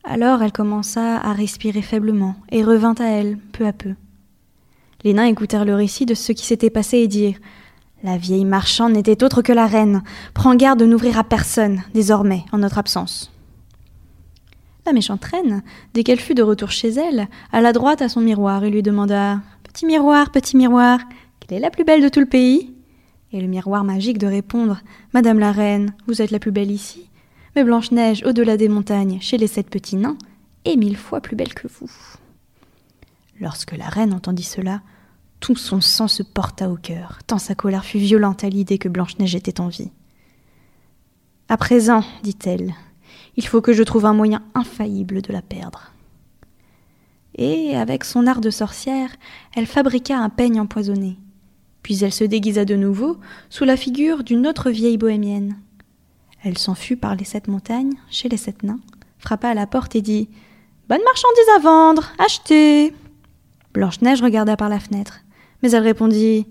alors 0.07 0.41
elle 0.41 0.51
commença 0.51 1.17
à 1.17 1.33
respirer 1.33 1.81
faiblement 1.81 2.35
et 2.51 2.63
revint 2.63 2.95
à 2.97 3.05
elle 3.05 3.37
peu 3.51 3.65
à 3.65 3.73
peu. 3.73 3.93
Les 5.03 5.13
nains 5.13 5.25
écoutèrent 5.25 5.65
le 5.65 5.75
récit 5.75 6.05
de 6.05 6.13
ce 6.13 6.31
qui 6.31 6.45
s'était 6.45 6.69
passé 6.69 6.97
et 6.97 7.07
dirent 7.07 7.37
La 8.03 8.17
vieille 8.17 8.45
marchande 8.45 8.93
n'était 8.93 9.23
autre 9.23 9.41
que 9.41 9.53
la 9.53 9.67
reine. 9.67 10.01
Prends 10.33 10.55
garde 10.55 10.79
de 10.79 10.85
n'ouvrir 10.85 11.19
à 11.19 11.23
personne, 11.23 11.83
désormais, 11.93 12.45
en 12.51 12.59
notre 12.59 12.77
absence. 12.77 13.31
La 14.85 14.93
méchante 14.93 15.25
reine, 15.25 15.61
dès 15.93 16.03
qu'elle 16.03 16.19
fut 16.19 16.33
de 16.33 16.43
retour 16.43 16.71
chez 16.71 16.89
elle, 16.89 17.27
alla 17.51 17.73
droite 17.73 18.01
à 18.01 18.09
son 18.09 18.21
miroir 18.21 18.63
et 18.63 18.69
lui 18.69 18.81
demanda 18.81 19.41
Petit 19.63 19.85
miroir, 19.85 20.31
petit 20.31 20.55
miroir, 20.55 20.99
quelle 21.39 21.57
est 21.57 21.61
la 21.61 21.69
plus 21.69 21.83
belle 21.83 22.01
de 22.01 22.09
tout 22.09 22.21
le 22.21 22.25
pays? 22.25 22.73
Et 23.33 23.41
le 23.41 23.47
miroir 23.47 23.83
magique 23.83 24.17
de 24.17 24.27
répondre 24.27 24.79
Madame 25.13 25.39
la 25.39 25.51
reine, 25.51 25.93
vous 26.07 26.21
êtes 26.21 26.31
la 26.31 26.39
plus 26.39 26.51
belle 26.51 26.71
ici, 26.71 27.06
Blanche-Neige, 27.63 28.23
au-delà 28.25 28.57
des 28.57 28.69
montagnes, 28.69 29.19
chez 29.21 29.37
les 29.37 29.47
sept 29.47 29.69
petits 29.69 29.95
nains, 29.95 30.17
est 30.65 30.75
mille 30.75 30.97
fois 30.97 31.21
plus 31.21 31.35
belle 31.35 31.53
que 31.53 31.67
vous. 31.67 31.91
Lorsque 33.39 33.77
la 33.77 33.87
reine 33.87 34.13
entendit 34.13 34.43
cela, 34.43 34.81
tout 35.39 35.55
son 35.55 35.81
sang 35.81 36.07
se 36.07 36.23
porta 36.23 36.69
au 36.69 36.75
cœur, 36.75 37.19
tant 37.27 37.37
sa 37.37 37.55
colère 37.55 37.85
fut 37.85 37.99
violente 37.99 38.43
à 38.43 38.49
l'idée 38.49 38.77
que 38.77 38.89
Blanche-Neige 38.89 39.35
était 39.35 39.61
en 39.61 39.67
vie. 39.67 39.91
À 41.49 41.57
présent, 41.57 42.03
dit-elle, 42.23 42.73
il 43.35 43.45
faut 43.45 43.61
que 43.61 43.73
je 43.73 43.83
trouve 43.83 44.05
un 44.05 44.13
moyen 44.13 44.41
infaillible 44.55 45.21
de 45.21 45.31
la 45.31 45.41
perdre. 45.41 45.93
Et, 47.35 47.75
avec 47.77 48.03
son 48.03 48.25
art 48.25 48.41
de 48.41 48.49
sorcière, 48.49 49.11
elle 49.55 49.67
fabriqua 49.67 50.17
un 50.17 50.29
peigne 50.29 50.59
empoisonné. 50.59 51.17
Puis 51.83 52.03
elle 52.03 52.11
se 52.11 52.23
déguisa 52.23 52.65
de 52.65 52.75
nouveau 52.75 53.17
sous 53.49 53.63
la 53.63 53.77
figure 53.77 54.23
d'une 54.23 54.47
autre 54.47 54.71
vieille 54.71 54.97
bohémienne. 54.97 55.55
Elle 56.47 56.57
s'en 56.57 56.75
fut 56.75 56.95
par 56.95 57.13
les 57.13 57.25
sept 57.25 57.49
montagnes, 57.49 57.95
chez 58.09 58.29
les 58.29 58.37
sept 58.37 58.63
nains, 58.63 58.79
frappa 59.19 59.49
à 59.49 59.53
la 59.53 59.67
porte 59.67 59.97
et 59.97 60.01
dit 60.01 60.29
Bonne 60.87 61.03
marchandise 61.03 61.49
à 61.57 61.59
vendre, 61.59 62.09
achetez 62.19 62.93
Blanche-Neige 63.73 64.21
regarda 64.21 64.55
par 64.55 64.69
la 64.69 64.79
fenêtre, 64.79 65.25
mais 65.61 65.71
elle 65.71 65.83
répondit 65.83 66.47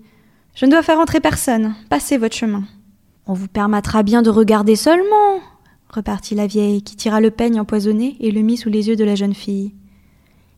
Je 0.53 0.67
ne 0.67 0.71
dois 0.71 0.83
faire 0.83 0.99
entrer 0.99 1.19
personne, 1.19 1.73
passez 1.89 2.19
votre 2.19 2.35
chemin. 2.35 2.63
On 3.25 3.33
vous 3.33 3.47
permettra 3.47 4.03
bien 4.03 4.21
de 4.21 4.29
regarder 4.29 4.75
seulement, 4.75 5.39
repartit 5.89 6.35
la 6.35 6.45
vieille, 6.45 6.83
qui 6.83 6.95
tira 6.95 7.19
le 7.19 7.31
peigne 7.31 7.59
empoisonné 7.59 8.17
et 8.19 8.29
le 8.29 8.41
mit 8.41 8.57
sous 8.57 8.69
les 8.69 8.89
yeux 8.89 8.95
de 8.95 9.03
la 9.03 9.15
jeune 9.15 9.33
fille. 9.33 9.73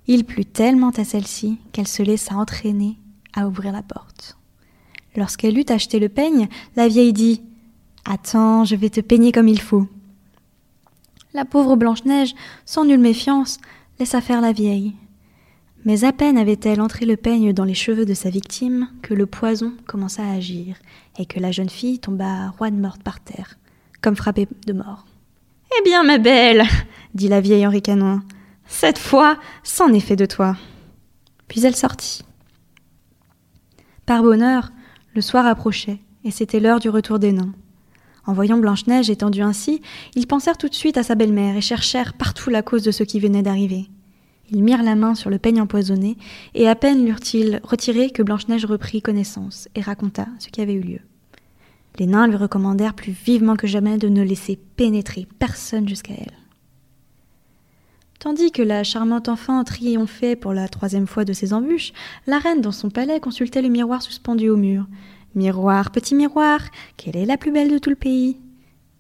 Il 0.07 0.25
plut 0.25 0.51
tellement 0.51 0.91
à 0.97 1.05
celle-ci 1.05 1.59
qu'elle 1.71 1.87
se 1.87 2.03
laissa 2.03 2.35
entraîner 2.35 2.97
à 3.33 3.47
ouvrir 3.47 3.71
la 3.71 3.83
porte. 3.83 4.37
Lorsqu'elle 5.15 5.57
eut 5.57 5.65
acheté 5.69 5.97
le 5.97 6.09
peigne, 6.09 6.49
la 6.75 6.89
vieille 6.89 7.13
dit 7.13 7.41
Attends, 8.11 8.65
je 8.65 8.75
vais 8.75 8.89
te 8.89 9.01
peigner 9.01 9.31
comme 9.31 9.47
il 9.47 9.61
faut. 9.61 9.85
La 11.35 11.45
pauvre 11.45 11.75
Blanche-Neige, 11.75 12.33
sans 12.65 12.83
nulle 12.83 12.99
méfiance, 12.99 13.59
laissa 13.99 14.19
faire 14.19 14.41
la 14.41 14.51
vieille. 14.51 14.95
Mais 15.85 16.03
à 16.03 16.11
peine 16.11 16.39
avait-elle 16.39 16.81
entré 16.81 17.05
le 17.05 17.17
peigne 17.17 17.53
dans 17.53 17.65
les 17.65 17.75
cheveux 17.75 18.07
de 18.07 18.15
sa 18.15 18.31
victime 18.31 18.89
que 19.03 19.13
le 19.13 19.27
poison 19.27 19.73
commença 19.85 20.23
à 20.23 20.33
agir 20.33 20.75
et 21.19 21.27
que 21.27 21.39
la 21.39 21.51
jeune 21.51 21.69
fille 21.69 21.99
tomba 21.99 22.49
roide 22.49 22.73
morte 22.73 23.03
par 23.03 23.19
terre, 23.19 23.59
comme 24.01 24.15
frappée 24.15 24.47
de 24.65 24.73
mort. 24.73 25.05
Eh 25.77 25.83
bien, 25.83 26.01
ma 26.01 26.17
belle, 26.17 26.63
dit 27.13 27.27
la 27.27 27.41
vieille 27.41 27.67
en 27.67 27.69
ricanant, 27.69 28.21
cette 28.65 28.97
fois, 28.97 29.37
c'en 29.61 29.93
est 29.93 29.99
fait 29.99 30.15
de 30.15 30.25
toi. 30.25 30.57
Puis 31.47 31.63
elle 31.63 31.75
sortit. 31.75 32.23
Par 34.07 34.23
bonheur, 34.23 34.71
le 35.13 35.21
soir 35.21 35.45
approchait, 35.45 35.99
et 36.23 36.31
c'était 36.31 36.59
l'heure 36.59 36.79
du 36.79 36.89
retour 36.89 37.19
des 37.19 37.33
nains. 37.33 37.53
En 38.29 38.33
voyant 38.33 38.59
Blanche-Neige 38.59 39.09
étendue 39.09 39.41
ainsi, 39.41 39.81
ils 40.13 40.27
pensèrent 40.27 40.59
tout 40.59 40.69
de 40.69 40.75
suite 40.75 40.97
à 40.97 41.03
sa 41.03 41.15
belle-mère 41.15 41.57
et 41.57 41.61
cherchèrent 41.61 42.13
partout 42.13 42.51
la 42.51 42.61
cause 42.61 42.83
de 42.83 42.91
ce 42.91 43.01
qui 43.01 43.19
venait 43.19 43.41
d'arriver. 43.41 43.89
Ils 44.51 44.61
mirent 44.61 44.83
la 44.83 44.93
main 44.93 45.15
sur 45.15 45.31
le 45.31 45.39
peigne 45.39 45.59
empoisonné, 45.59 46.15
et 46.53 46.69
à 46.69 46.75
peine 46.75 47.07
l'eurent-ils 47.07 47.59
retiré 47.63 48.11
que 48.11 48.21
Blanche-Neige 48.21 48.65
reprit 48.65 49.01
connaissance 49.01 49.67
et 49.73 49.81
raconta 49.81 50.27
ce 50.37 50.49
qui 50.49 50.61
avait 50.61 50.75
eu 50.75 50.81
lieu. 50.81 50.99
Les 51.97 52.05
nains 52.05 52.27
lui 52.27 52.35
recommandèrent 52.35 52.93
plus 52.93 53.13
vivement 53.13 53.55
que 53.55 53.65
jamais 53.65 53.97
de 53.97 54.09
ne 54.09 54.21
laisser 54.21 54.59
pénétrer 54.75 55.27
personne 55.39 55.89
jusqu'à 55.89 56.13
elle. 56.15 56.37
Tandis 58.19 58.51
que 58.51 58.61
la 58.61 58.83
charmante 58.83 59.27
enfant 59.27 59.63
triomphait 59.63 60.35
pour 60.35 60.53
la 60.53 60.67
troisième 60.67 61.07
fois 61.07 61.25
de 61.25 61.33
ses 61.33 61.51
embûches, 61.51 61.93
la 62.27 62.37
reine 62.37 62.61
dans 62.61 62.71
son 62.71 62.91
palais 62.91 63.19
consultait 63.19 63.63
le 63.63 63.69
miroir 63.69 64.03
suspendu 64.03 64.49
au 64.49 64.57
mur. 64.57 64.85
Miroir, 65.35 65.91
petit 65.91 66.15
miroir, 66.15 66.59
quelle 66.97 67.15
est 67.15 67.25
la 67.25 67.37
plus 67.37 67.51
belle 67.51 67.71
de 67.71 67.77
tout 67.77 67.89
le 67.89 67.95
pays? 67.95 68.37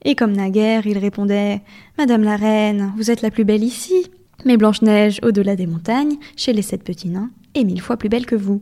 Et 0.03 0.15
comme 0.15 0.33
naguère, 0.33 0.85
il 0.87 0.97
répondait 0.97 1.61
Madame 1.97 2.23
la 2.23 2.35
reine, 2.35 2.93
vous 2.95 3.11
êtes 3.11 3.21
la 3.21 3.31
plus 3.31 3.43
belle 3.43 3.63
ici, 3.63 4.05
mais 4.45 4.55
Blanche-Neige, 4.55 5.19
au-delà 5.23 5.55
des 5.55 5.67
montagnes, 5.67 6.17
chez 6.37 6.53
les 6.53 6.61
sept 6.61 6.83
petits 6.83 7.09
nains, 7.09 7.31
est 7.55 7.63
mille 7.63 7.81
fois 7.81 7.97
plus 7.97 8.09
belle 8.09 8.25
que 8.25 8.35
vous. 8.35 8.61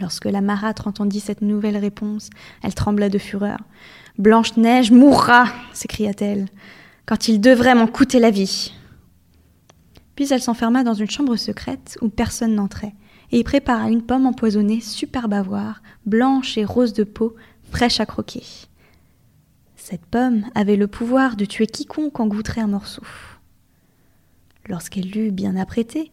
Lorsque 0.00 0.24
la 0.24 0.40
marâtre 0.40 0.86
entendit 0.86 1.20
cette 1.20 1.42
nouvelle 1.42 1.76
réponse, 1.76 2.30
elle 2.62 2.74
trembla 2.74 3.08
de 3.08 3.18
fureur. 3.18 3.58
Blanche-Neige 4.18 4.90
mourra 4.90 5.46
s'écria-t-elle, 5.72 6.46
quand 7.06 7.28
il 7.28 7.40
devrait 7.40 7.74
m'en 7.74 7.86
coûter 7.86 8.18
la 8.18 8.30
vie. 8.30 8.72
Puis 10.16 10.28
elle 10.30 10.42
s'enferma 10.42 10.84
dans 10.84 10.94
une 10.94 11.10
chambre 11.10 11.36
secrète 11.36 11.98
où 12.00 12.08
personne 12.08 12.54
n'entrait, 12.54 12.94
et 13.32 13.38
y 13.38 13.44
prépara 13.44 13.88
une 13.90 14.02
pomme 14.02 14.26
empoisonnée 14.26 14.80
superbe 14.80 15.34
à 15.34 15.42
voir, 15.42 15.82
blanche 16.06 16.58
et 16.58 16.64
rose 16.64 16.92
de 16.92 17.04
peau, 17.04 17.34
fraîche 17.70 18.00
à 18.00 18.06
croquer. 18.06 18.42
Cette 19.76 20.04
pomme 20.06 20.44
avait 20.54 20.76
le 20.76 20.86
pouvoir 20.86 21.36
de 21.36 21.44
tuer 21.44 21.66
quiconque 21.66 22.18
en 22.20 22.26
goûterait 22.26 22.62
un 22.62 22.68
morceau. 22.68 23.02
Lorsqu'elle 24.66 25.10
l'eut 25.10 25.30
bien 25.30 25.56
apprêtée, 25.56 26.10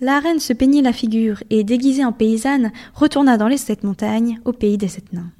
la 0.00 0.20
reine 0.20 0.40
se 0.40 0.52
peignit 0.52 0.82
la 0.82 0.92
figure 0.92 1.42
et, 1.48 1.64
déguisée 1.64 2.04
en 2.04 2.12
paysanne, 2.12 2.72
retourna 2.94 3.38
dans 3.38 3.48
les 3.48 3.56
sept 3.56 3.84
montagnes, 3.84 4.40
au 4.44 4.52
pays 4.52 4.76
des 4.76 4.88
sept 4.88 5.12
nains. 5.14 5.32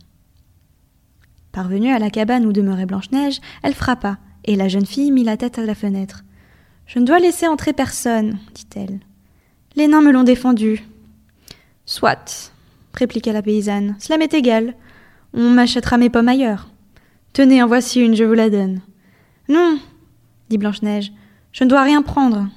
Parvenue 1.53 1.91
à 1.91 1.99
la 1.99 2.09
cabane 2.09 2.47
où 2.47 2.53
demeurait 2.53 2.87
Blanche-Neige, 2.87 3.41
elle 3.63 3.75
frappa, 3.75 4.19
et 4.45 4.57
la 4.57 4.69
jeune 4.69 4.87
fille 4.87 5.11
mit 5.11 5.25
la 5.25 5.37
tête 5.37 5.59
à 5.59 5.67
la 5.67 5.75
fenêtre. 5.75 6.25
Je 6.87 6.99
ne 6.99 7.05
dois 7.05 7.19
laisser 7.19 7.47
entrer 7.47 7.73
personne, 7.73 8.39
dit-elle. 8.55 9.01
Les 9.75 9.89
nains 9.89 10.03
me 10.03 10.13
l'ont 10.13 10.23
défendu. 10.23 10.83
Soit, 11.87 12.53
répliqua 12.95 13.33
la 13.33 13.43
paysanne, 13.43 13.97
cela 13.99 14.19
m'est 14.19 14.35
égal. 14.35 14.75
On 15.33 15.51
m'achètera 15.51 15.99
mes 15.99 16.11
pommes 16.11 16.29
ailleurs. 16.29 16.69
Tenez, 17.33 17.63
en 17.63 17.67
voici 17.67 18.01
une, 18.01 18.17
je 18.17 18.25
vous 18.25 18.35
la 18.35 18.51
donne. 18.51 18.81
Non, 19.49 19.79
dit 20.49 20.59
Blanche-Neige, 20.59 21.13
je 21.53 21.65
ne 21.65 21.71
dois 21.71 21.83
rien 21.83 22.03
prendre. 22.03 22.49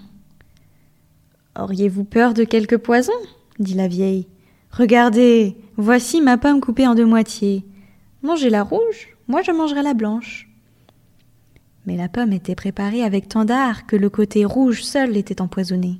Auriez-vous 1.57 2.03
peur 2.03 2.33
de 2.33 2.43
quelque 2.43 2.75
poison? 2.75 3.13
dit 3.59 3.75
la 3.75 3.87
vieille. 3.87 4.27
Regardez, 4.71 5.57
voici 5.77 6.21
ma 6.21 6.37
pomme 6.37 6.61
coupée 6.61 6.87
en 6.87 6.95
deux 6.95 7.05
moitiés. 7.05 7.65
Mangez 8.23 8.49
la 8.49 8.63
rouge, 8.63 9.15
moi 9.27 9.41
je 9.41 9.51
mangerai 9.51 9.83
la 9.83 9.93
blanche. 9.93 10.49
Mais 11.85 11.97
la 11.97 12.09
pomme 12.09 12.33
était 12.33 12.55
préparée 12.55 13.03
avec 13.03 13.27
tant 13.29 13.45
d'art 13.45 13.85
que 13.85 13.95
le 13.95 14.09
côté 14.09 14.45
rouge 14.45 14.83
seul 14.83 15.17
était 15.17 15.41
empoisonné. 15.41 15.99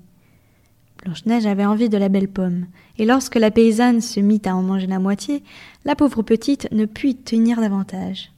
Blanche-Neige 1.04 1.46
avait 1.46 1.66
envie 1.66 1.90
de 1.90 1.98
la 1.98 2.10
belle 2.10 2.28
pomme, 2.28 2.66
et 2.98 3.06
lorsque 3.06 3.36
la 3.36 3.52
paysanne 3.52 4.02
se 4.02 4.20
mit 4.20 4.42
à 4.46 4.56
en 4.56 4.62
manger 4.62 4.88
la 4.88 5.00
moitié, 5.00 5.44
la 5.86 5.96
pauvre 5.96 6.22
petite 6.24 6.68
ne 6.72 6.86
put 6.86 7.16
tenir 7.16 7.62
davantage. 7.62 8.32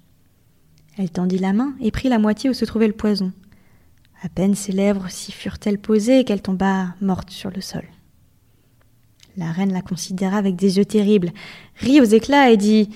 Elle 0.97 1.09
tendit 1.09 1.39
la 1.39 1.53
main 1.53 1.73
et 1.81 1.91
prit 1.91 2.09
la 2.09 2.19
moitié 2.19 2.49
où 2.49 2.53
se 2.53 2.65
trouvait 2.65 2.87
le 2.87 2.93
poison. 2.93 3.31
À 4.23 4.29
peine 4.29 4.53
ses 4.53 4.71
lèvres 4.71 5.09
s'y 5.09 5.31
furent-elles 5.31 5.79
posées 5.79 6.23
qu'elle 6.23 6.43
tomba 6.43 6.93
morte 7.01 7.31
sur 7.31 7.49
le 7.49 7.61
sol. 7.61 7.83
La 9.37 9.51
reine 9.51 9.73
la 9.73 9.81
considéra 9.81 10.37
avec 10.37 10.55
des 10.55 10.77
yeux 10.77 10.85
terribles, 10.85 11.31
rit 11.77 12.01
aux 12.01 12.05
éclats 12.05 12.51
et 12.51 12.57
dit 12.57 12.89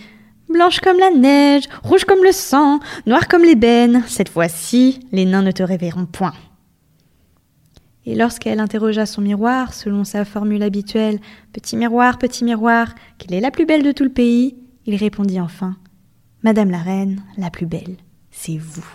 Blanche 0.50 0.80
comme 0.80 1.00
la 1.00 1.10
neige, 1.10 1.64
rouge 1.82 2.06
comme 2.06 2.24
le 2.24 2.32
sang, 2.32 2.80
noire 3.08 3.28
comme 3.28 3.44
l'ébène, 3.44 4.04
cette 4.08 4.30
fois-ci, 4.30 5.00
les 5.12 5.26
nains 5.26 5.42
ne 5.42 5.52
te 5.52 5.64
réveilleront 5.64 6.06
point. 6.06 6.34
Et 8.06 8.16
lorsqu'elle 8.16 8.60
interrogea 8.60 9.06
son 9.06 9.22
miroir, 9.22 9.74
selon 9.74 10.04
sa 10.04 10.26
formule 10.26 10.64
habituelle 10.64 11.20
Petit 11.54 11.76
miroir, 11.76 12.18
petit 12.18 12.44
miroir, 12.44 12.94
quelle 13.18 13.34
est 13.34 13.42
la 13.42 13.52
plus 13.52 13.66
belle 13.66 13.84
de 13.84 13.92
tout 13.92 14.04
le 14.04 14.12
pays? 14.12 14.56
il 14.86 14.96
répondit 14.96 15.40
enfin 15.40 15.76
Madame 16.44 16.70
la 16.70 16.78
reine, 16.78 17.24
la 17.38 17.50
plus 17.50 17.66
belle, 17.66 17.98
c'est 18.30 18.58
vous. 18.58 18.86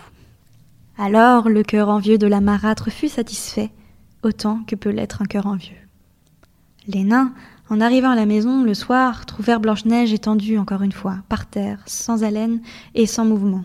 Alors 0.97 1.49
le 1.49 1.63
cœur 1.63 1.89
envieux 1.89 2.17
de 2.17 2.27
la 2.27 2.39
marâtre 2.39 2.89
fut 2.89 3.09
satisfait, 3.09 3.71
autant 4.23 4.61
que 4.65 4.75
peut 4.75 4.89
l'être 4.89 5.21
un 5.21 5.25
cœur 5.25 5.47
envieux. 5.47 5.75
Les 6.87 7.03
nains, 7.03 7.33
en 7.69 7.81
arrivant 7.81 8.11
à 8.11 8.15
la 8.15 8.25
maison 8.25 8.63
le 8.63 8.73
soir, 8.73 9.25
trouvèrent 9.25 9.59
Blanche-Neige 9.59 10.13
étendue 10.13 10.57
encore 10.57 10.81
une 10.81 10.91
fois, 10.91 11.17
par 11.27 11.45
terre, 11.45 11.79
sans 11.85 12.23
haleine 12.23 12.61
et 12.95 13.05
sans 13.05 13.25
mouvement. 13.25 13.63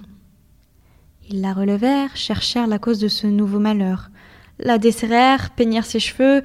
Ils 1.28 1.40
la 1.40 1.52
relevèrent, 1.52 2.16
cherchèrent 2.16 2.68
la 2.68 2.78
cause 2.78 2.98
de 2.98 3.08
ce 3.08 3.26
nouveau 3.26 3.58
malheur, 3.58 4.10
la 4.58 4.78
desserrèrent, 4.78 5.50
peignirent 5.50 5.84
ses 5.84 6.00
cheveux 6.00 6.42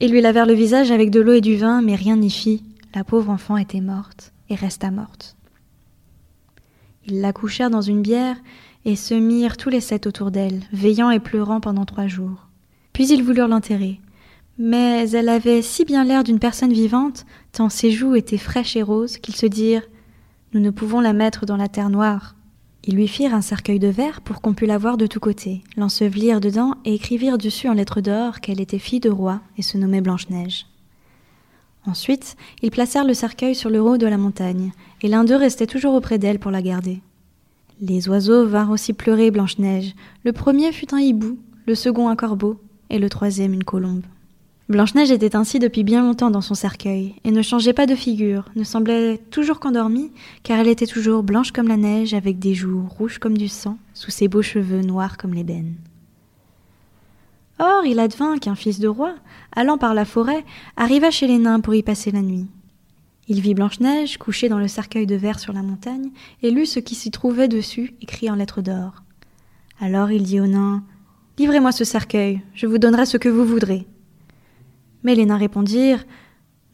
et 0.00 0.08
lui 0.08 0.20
lavèrent 0.20 0.46
le 0.46 0.54
visage 0.54 0.90
avec 0.90 1.10
de 1.10 1.20
l'eau 1.20 1.32
et 1.32 1.40
du 1.40 1.56
vin, 1.56 1.82
mais 1.82 1.94
rien 1.94 2.16
n'y 2.16 2.30
fit. 2.30 2.62
La 2.94 3.04
pauvre 3.04 3.30
enfant 3.30 3.56
était 3.56 3.80
morte 3.80 4.32
et 4.48 4.54
resta 4.54 4.90
morte. 4.90 5.36
Ils 7.06 7.20
la 7.20 7.32
couchèrent 7.32 7.70
dans 7.70 7.80
une 7.80 8.02
bière 8.02 8.36
et 8.84 8.96
se 8.96 9.14
mirent 9.14 9.56
tous 9.56 9.70
les 9.70 9.80
sept 9.80 10.06
autour 10.06 10.30
d'elle, 10.30 10.62
veillant 10.72 11.10
et 11.10 11.20
pleurant 11.20 11.60
pendant 11.60 11.84
trois 11.84 12.06
jours. 12.06 12.48
Puis 12.92 13.08
ils 13.08 13.22
voulurent 13.22 13.48
l'enterrer. 13.48 14.00
Mais 14.58 15.10
elle 15.10 15.28
avait 15.28 15.62
si 15.62 15.84
bien 15.84 16.04
l'air 16.04 16.22
d'une 16.22 16.38
personne 16.38 16.72
vivante, 16.72 17.26
tant 17.52 17.68
ses 17.68 17.90
joues 17.90 18.14
étaient 18.14 18.38
fraîches 18.38 18.76
et 18.76 18.82
roses, 18.82 19.18
qu'ils 19.18 19.34
se 19.34 19.46
dirent 19.46 19.82
Nous 20.52 20.60
ne 20.60 20.70
pouvons 20.70 21.00
la 21.00 21.12
mettre 21.12 21.44
dans 21.44 21.56
la 21.56 21.68
terre 21.68 21.90
noire. 21.90 22.33
Ils 22.86 22.96
lui 22.96 23.08
firent 23.08 23.34
un 23.34 23.40
cercueil 23.40 23.78
de 23.78 23.88
verre 23.88 24.20
pour 24.20 24.42
qu'on 24.42 24.52
pût 24.52 24.66
la 24.66 24.76
voir 24.76 24.98
de 24.98 25.06
tous 25.06 25.20
côtés, 25.20 25.62
l'ensevelirent 25.78 26.40
dedans 26.40 26.74
et 26.84 26.94
écrivirent 26.94 27.38
dessus 27.38 27.68
en 27.68 27.72
lettres 27.72 28.02
d'or 28.02 28.40
qu'elle 28.40 28.60
était 28.60 28.78
fille 28.78 29.00
de 29.00 29.08
roi 29.08 29.40
et 29.56 29.62
se 29.62 29.78
nommait 29.78 30.02
Blanche-Neige. 30.02 30.66
Ensuite, 31.86 32.36
ils 32.62 32.70
placèrent 32.70 33.06
le 33.06 33.14
cercueil 33.14 33.54
sur 33.54 33.70
le 33.70 33.80
haut 33.80 33.96
de 33.96 34.06
la 34.06 34.18
montagne, 34.18 34.72
et 35.00 35.08
l'un 35.08 35.24
d'eux 35.24 35.36
restait 35.36 35.66
toujours 35.66 35.94
auprès 35.94 36.18
d'elle 36.18 36.38
pour 36.38 36.50
la 36.50 36.62
garder. 36.62 37.00
Les 37.80 38.08
oiseaux 38.08 38.46
vinrent 38.46 38.70
aussi 38.70 38.92
pleurer 38.92 39.30
Blanche-Neige. 39.30 39.94
Le 40.24 40.32
premier 40.32 40.70
fut 40.72 40.94
un 40.94 41.00
hibou, 41.00 41.38
le 41.66 41.74
second 41.74 42.08
un 42.08 42.16
corbeau, 42.16 42.60
et 42.90 42.98
le 42.98 43.08
troisième 43.08 43.54
une 43.54 43.64
colombe. 43.64 44.04
Blanche-Neige 44.70 45.10
était 45.10 45.36
ainsi 45.36 45.58
depuis 45.58 45.84
bien 45.84 46.02
longtemps 46.02 46.30
dans 46.30 46.40
son 46.40 46.54
cercueil, 46.54 47.16
et 47.24 47.30
ne 47.30 47.42
changeait 47.42 47.74
pas 47.74 47.84
de 47.84 47.94
figure, 47.94 48.48
ne 48.56 48.64
semblait 48.64 49.18
toujours 49.30 49.60
qu'endormie, 49.60 50.10
car 50.42 50.58
elle 50.58 50.68
était 50.68 50.86
toujours 50.86 51.22
blanche 51.22 51.52
comme 51.52 51.68
la 51.68 51.76
neige, 51.76 52.14
avec 52.14 52.38
des 52.38 52.54
joues 52.54 52.88
rouges 52.88 53.18
comme 53.18 53.36
du 53.36 53.48
sang, 53.48 53.76
sous 53.92 54.10
ses 54.10 54.26
beaux 54.26 54.40
cheveux 54.40 54.80
noirs 54.80 55.18
comme 55.18 55.34
l'ébène. 55.34 55.74
Or, 57.58 57.84
il 57.84 58.00
advint 58.00 58.38
qu'un 58.38 58.54
fils 58.54 58.80
de 58.80 58.88
roi, 58.88 59.14
allant 59.54 59.76
par 59.76 59.92
la 59.92 60.06
forêt, 60.06 60.44
arriva 60.78 61.10
chez 61.10 61.26
les 61.26 61.38
nains 61.38 61.60
pour 61.60 61.74
y 61.74 61.82
passer 61.82 62.10
la 62.10 62.22
nuit. 62.22 62.46
Il 63.28 63.42
vit 63.42 63.54
Blanche-Neige 63.54 64.16
couchée 64.16 64.48
dans 64.48 64.58
le 64.58 64.68
cercueil 64.68 65.06
de 65.06 65.14
verre 65.14 65.40
sur 65.40 65.52
la 65.52 65.62
montagne 65.62 66.10
et 66.42 66.50
lut 66.50 66.66
ce 66.66 66.80
qui 66.80 66.94
s'y 66.94 67.10
trouvait 67.10 67.48
dessus, 67.48 67.94
écrit 68.00 68.30
en 68.30 68.34
lettres 68.34 68.62
d'or. 68.62 69.02
Alors 69.78 70.10
il 70.10 70.22
dit 70.22 70.40
aux 70.40 70.46
nains 70.46 70.82
Livrez-moi 71.38 71.72
ce 71.72 71.84
cercueil, 71.84 72.42
je 72.54 72.66
vous 72.66 72.78
donnerai 72.78 73.06
ce 73.06 73.16
que 73.16 73.28
vous 73.28 73.44
voudrez. 73.44 73.86
Mais 75.04 75.14
les 75.14 75.26
nains 75.26 75.36
répondirent 75.36 76.04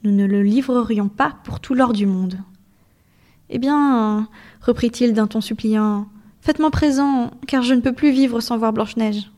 Nous 0.04 0.12
ne 0.12 0.24
le 0.24 0.42
livrerions 0.42 1.08
pas 1.08 1.36
pour 1.44 1.60
tout 1.60 1.74
l'or 1.74 1.92
du 1.92 2.06
monde. 2.06 2.38
Eh 3.50 3.58
bien, 3.58 4.28
reprit-il 4.62 5.12
d'un 5.12 5.26
ton 5.26 5.40
suppliant, 5.40 6.06
faites-moi 6.40 6.70
présent, 6.70 7.32
car 7.48 7.62
je 7.62 7.74
ne 7.74 7.80
peux 7.80 7.92
plus 7.92 8.12
vivre 8.12 8.40
sans 8.40 8.56
voir 8.56 8.72
Blanche-Neige. 8.72 9.30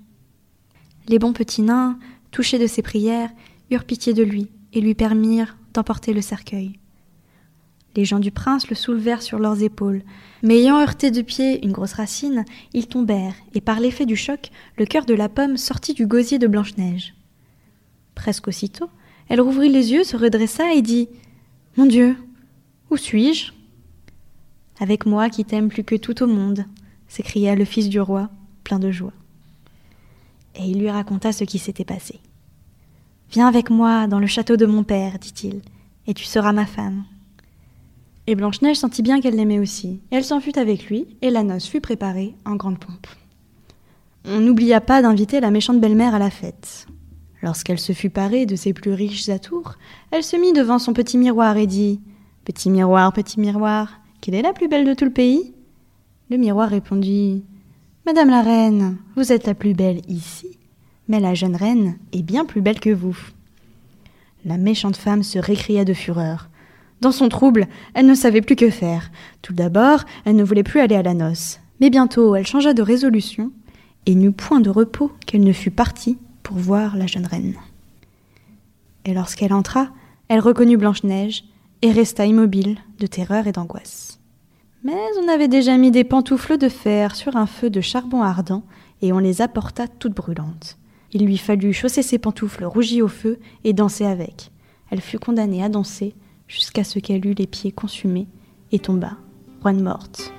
Les 1.09 1.19
bons 1.19 1.33
petits 1.33 1.63
nains, 1.63 1.99
touchés 2.31 2.59
de 2.59 2.67
ses 2.67 2.83
prières, 2.83 3.31
eurent 3.71 3.85
pitié 3.85 4.13
de 4.13 4.23
lui 4.23 4.51
et 4.75 4.83
lui 4.83 4.95
permirent 4.95 5.57
d'emporter 5.73 6.13
le 6.13 6.21
cercueil. 6.21 6.79
Les 7.97 8.05
gens 8.05 8.21
du 8.21 8.31
prince 8.31 8.69
le 8.69 8.77
soulevèrent 8.77 9.23
sur 9.23 9.39
leurs 9.39 9.63
épaules, 9.63 10.03
mais 10.43 10.59
ayant 10.59 10.81
heurté 10.81 11.11
de 11.11 11.23
pied 11.23 11.65
une 11.65 11.73
grosse 11.73 11.93
racine, 11.95 12.45
ils 12.73 12.87
tombèrent, 12.87 13.35
et 13.55 13.61
par 13.61 13.81
l'effet 13.81 14.07
du 14.07 14.17
choc, 14.17 14.51
le 14.79 14.87
cœur 14.87 15.05
de 15.05 15.15
la 15.15 15.29
pomme 15.29 15.57
sortit 15.57 15.95
du 15.95 16.07
gosier 16.07 16.39
de 16.39 16.47
Blanche-Neige. 16.47 17.15
Presque 18.15 18.49
aussitôt, 18.49 18.89
elle 19.29 19.41
rouvrit 19.41 19.71
les 19.71 19.93
yeux, 19.93 20.05
se 20.05 20.17
redressa 20.17 20.75
et 20.75 20.83
dit 20.83 21.09
Mon 21.77 21.87
Dieu, 21.87 22.17
où 22.91 22.97
suis-je 22.97 23.53
Avec 24.81 25.07
moi 25.07 25.31
qui 25.31 25.45
t'aime 25.45 25.69
plus 25.69 25.85
que 25.85 25.97
tout 25.97 26.23
au 26.23 26.27
monde, 26.27 26.67
s'écria 27.09 27.55
le 27.55 27.65
fils 27.65 27.89
du 27.89 28.01
roi, 28.01 28.31
plein 28.65 28.79
de 28.79 28.91
joie. 28.91 29.13
Et 30.55 30.65
il 30.65 30.79
lui 30.79 30.91
raconta 30.91 31.33
ce 31.33 31.45
qui 31.45 31.59
s'était 31.59 31.85
passé. 31.85 32.21
Viens 33.31 33.49
avec 33.49 33.71
moi 33.71 34.07
dans 34.07 34.19
le 34.19 34.27
château 34.27 34.57
de 34.57 34.67
mon 34.67 34.85
père, 34.85 35.19
dit-il, 35.19 35.63
et 36.07 36.13
tu 36.13 36.25
seras 36.25 36.53
ma 36.53 36.67
femme. 36.67 37.05
Et 38.27 38.35
Blanche-Neige 38.35 38.77
sentit 38.77 39.03
bien 39.03 39.21
qu'elle 39.21 39.37
l'aimait 39.37 39.59
aussi, 39.59 40.01
elle 40.11 40.25
s'en 40.25 40.41
fut 40.41 40.59
avec 40.59 40.89
lui, 40.89 41.07
et 41.23 41.31
la 41.31 41.43
noce 41.43 41.67
fut 41.67 41.81
préparée 41.81 42.35
en 42.45 42.57
grande 42.57 42.79
pompe. 42.79 43.07
On 44.25 44.39
n'oublia 44.41 44.81
pas 44.81 45.03
d'inviter 45.03 45.41
la 45.41 45.51
méchante 45.51 45.81
belle-mère 45.81 46.15
à 46.15 46.19
la 46.19 46.31
fête. 46.31 46.87
Lorsqu'elle 47.43 47.81
se 47.81 47.93
fut 47.93 48.11
parée 48.11 48.47
de 48.47 48.55
ses 48.55 48.73
plus 48.73 48.93
riches 48.93 49.29
atours, 49.29 49.75
elle 50.13 50.23
se 50.23 50.37
mit 50.37 50.53
devant 50.53 50.79
son 50.79 50.93
petit 50.93 51.19
miroir 51.19 51.57
et 51.57 51.67
dit 51.67 52.01
Petit 52.45 52.71
miroir, 52.71 53.13
petit 53.13 53.41
miroir, 53.41 54.01
quelle 54.21 54.37
est 54.37 54.43
la 54.43 54.53
plus 54.53 54.69
belle 54.69 54.87
de 54.87 54.95
tout 54.95 55.05
le 55.05 55.13
pays? 55.13 55.53
Le 56.31 56.37
miroir 56.37 56.69
répondit 56.69 57.45
Madame 58.07 58.31
la 58.31 58.43
reine, 58.43 58.97
vous 59.17 59.33
êtes 59.33 59.47
la 59.47 59.55
plus 59.55 59.75
belle 59.75 60.03
ici, 60.07 60.59
mais 61.09 61.19
la 61.19 61.35
jeune 61.35 61.57
reine 61.57 61.99
est 62.13 62.23
bien 62.23 62.45
plus 62.45 62.61
belle 62.61 62.81
que 62.81 62.91
vous. 62.91 63.17
La 64.45 64.57
méchante 64.57 64.97
femme 64.97 65.25
se 65.25 65.39
récria 65.39 65.85
de 65.85 65.95
fureur. 65.95 66.49
Dans 67.01 67.13
son 67.13 67.29
trouble, 67.29 67.67
elle 67.95 68.07
ne 68.07 68.15
savait 68.15 68.41
plus 68.41 68.57
que 68.57 68.71
faire. 68.71 69.11
Tout 69.41 69.53
d'abord, 69.53 70.05
elle 70.25 70.37
ne 70.37 70.45
voulait 70.45 70.63
plus 70.63 70.81
aller 70.81 70.95
à 70.95 71.03
la 71.03 71.15
noce. 71.15 71.59
Mais 71.81 71.91
bientôt, 71.91 72.37
elle 72.37 72.47
changea 72.47 72.73
de 72.73 72.83
résolution 72.83 73.51
et 74.07 74.15
n'eut 74.15 74.33
point 74.33 74.61
de 74.61 74.71
repos 74.71 75.11
qu'elle 75.27 75.43
ne 75.43 75.53
fût 75.53 75.73
partie 75.73 76.19
pour 76.43 76.57
voir 76.57 76.97
la 76.97 77.07
jeune 77.07 77.27
reine. 77.27 77.55
Et 79.05 79.15
lorsqu'elle 79.15 79.53
entra, 79.53 79.89
elle 80.29 80.41
reconnut 80.41 80.77
Blanche-Neige 80.77 81.45
et 81.83 81.91
resta 81.91 82.27
immobile 82.27 82.79
de 82.99 83.07
terreur 83.07 83.47
et 83.47 83.53
d'angoisse. 83.53 84.21
Mais 84.85 84.99
on 85.23 85.29
avait 85.29 85.49
déjà 85.49 85.77
mis 85.77 85.91
des 85.91 86.05
pantoufles 86.05 86.59
de 86.59 86.69
fer 86.69 87.15
sur 87.15 87.37
un 87.37 87.47
feu 87.47 87.71
de 87.71 87.81
charbon 87.81 88.23
ardent 88.23 88.65
et 89.01 89.13
on 89.13 89.19
les 89.19 89.43
apporta 89.43 89.87
toutes 89.87 90.15
brûlantes. 90.15 90.79
Il 91.13 91.25
lui 91.27 91.39
fallut 91.39 91.73
chausser 91.73 92.03
ses 92.03 92.19
pantoufles 92.19 92.65
rougies 92.65 93.03
au 93.03 93.09
feu 93.09 93.39
et 93.65 93.73
danser 93.73 94.07
avec. 94.07 94.51
Elle 94.91 95.01
fut 95.01 95.19
condamnée 95.19 95.63
à 95.63 95.69
danser 95.69 96.15
jusqu'à 96.49 96.85
ce 96.85 96.99
qu'elle 96.99 97.27
eût 97.27 97.35
les 97.35 97.47
pieds 97.47 97.73
consumés 97.73 98.27
et 98.73 98.79
tomba, 98.79 99.17
roine 99.63 99.83
morte. 99.83 100.33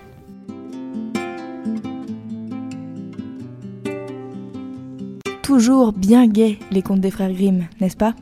Toujours 5.53 5.93
bien 5.93 6.25
gai 6.25 6.57
les 6.71 6.81
contes 6.81 6.99
des 6.99 7.11
frères 7.11 7.31
Grimm, 7.31 7.67
n'est-ce 7.79 7.95
pas? 7.95 8.15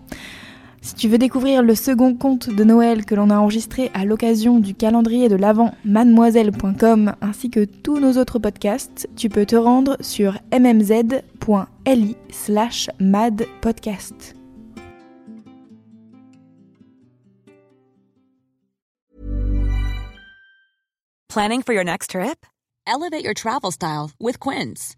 Si 0.81 0.95
tu 0.95 1.07
veux 1.07 1.17
découvrir 1.17 1.63
le 1.63 1.75
second 1.75 2.13
conte 2.13 2.49
de 2.49 2.65
Noël 2.65 3.05
que 3.05 3.15
l'on 3.15 3.29
a 3.29 3.37
enregistré 3.37 3.89
à 3.93 4.03
l'occasion 4.03 4.59
du 4.59 4.75
calendrier 4.75 5.29
de 5.29 5.37
l'Avent 5.37 5.73
mademoiselle.com 5.85 7.13
ainsi 7.21 7.49
que 7.49 7.63
tous 7.63 8.01
nos 8.01 8.17
autres 8.17 8.37
podcasts, 8.37 9.07
tu 9.15 9.29
peux 9.29 9.45
te 9.45 9.55
rendre 9.55 9.95
sur 10.01 10.39
mmz.li 10.51 12.17
slash 12.31 12.89
madpodcast. 12.99 14.35
Planning 21.29 21.61
for 21.61 21.73
your 21.73 21.85
next 21.85 22.09
trip? 22.09 22.45
Elevate 22.85 23.23
your 23.23 23.33
travel 23.33 23.71
style 23.71 24.11
with 24.19 24.37
Quince. 24.37 24.97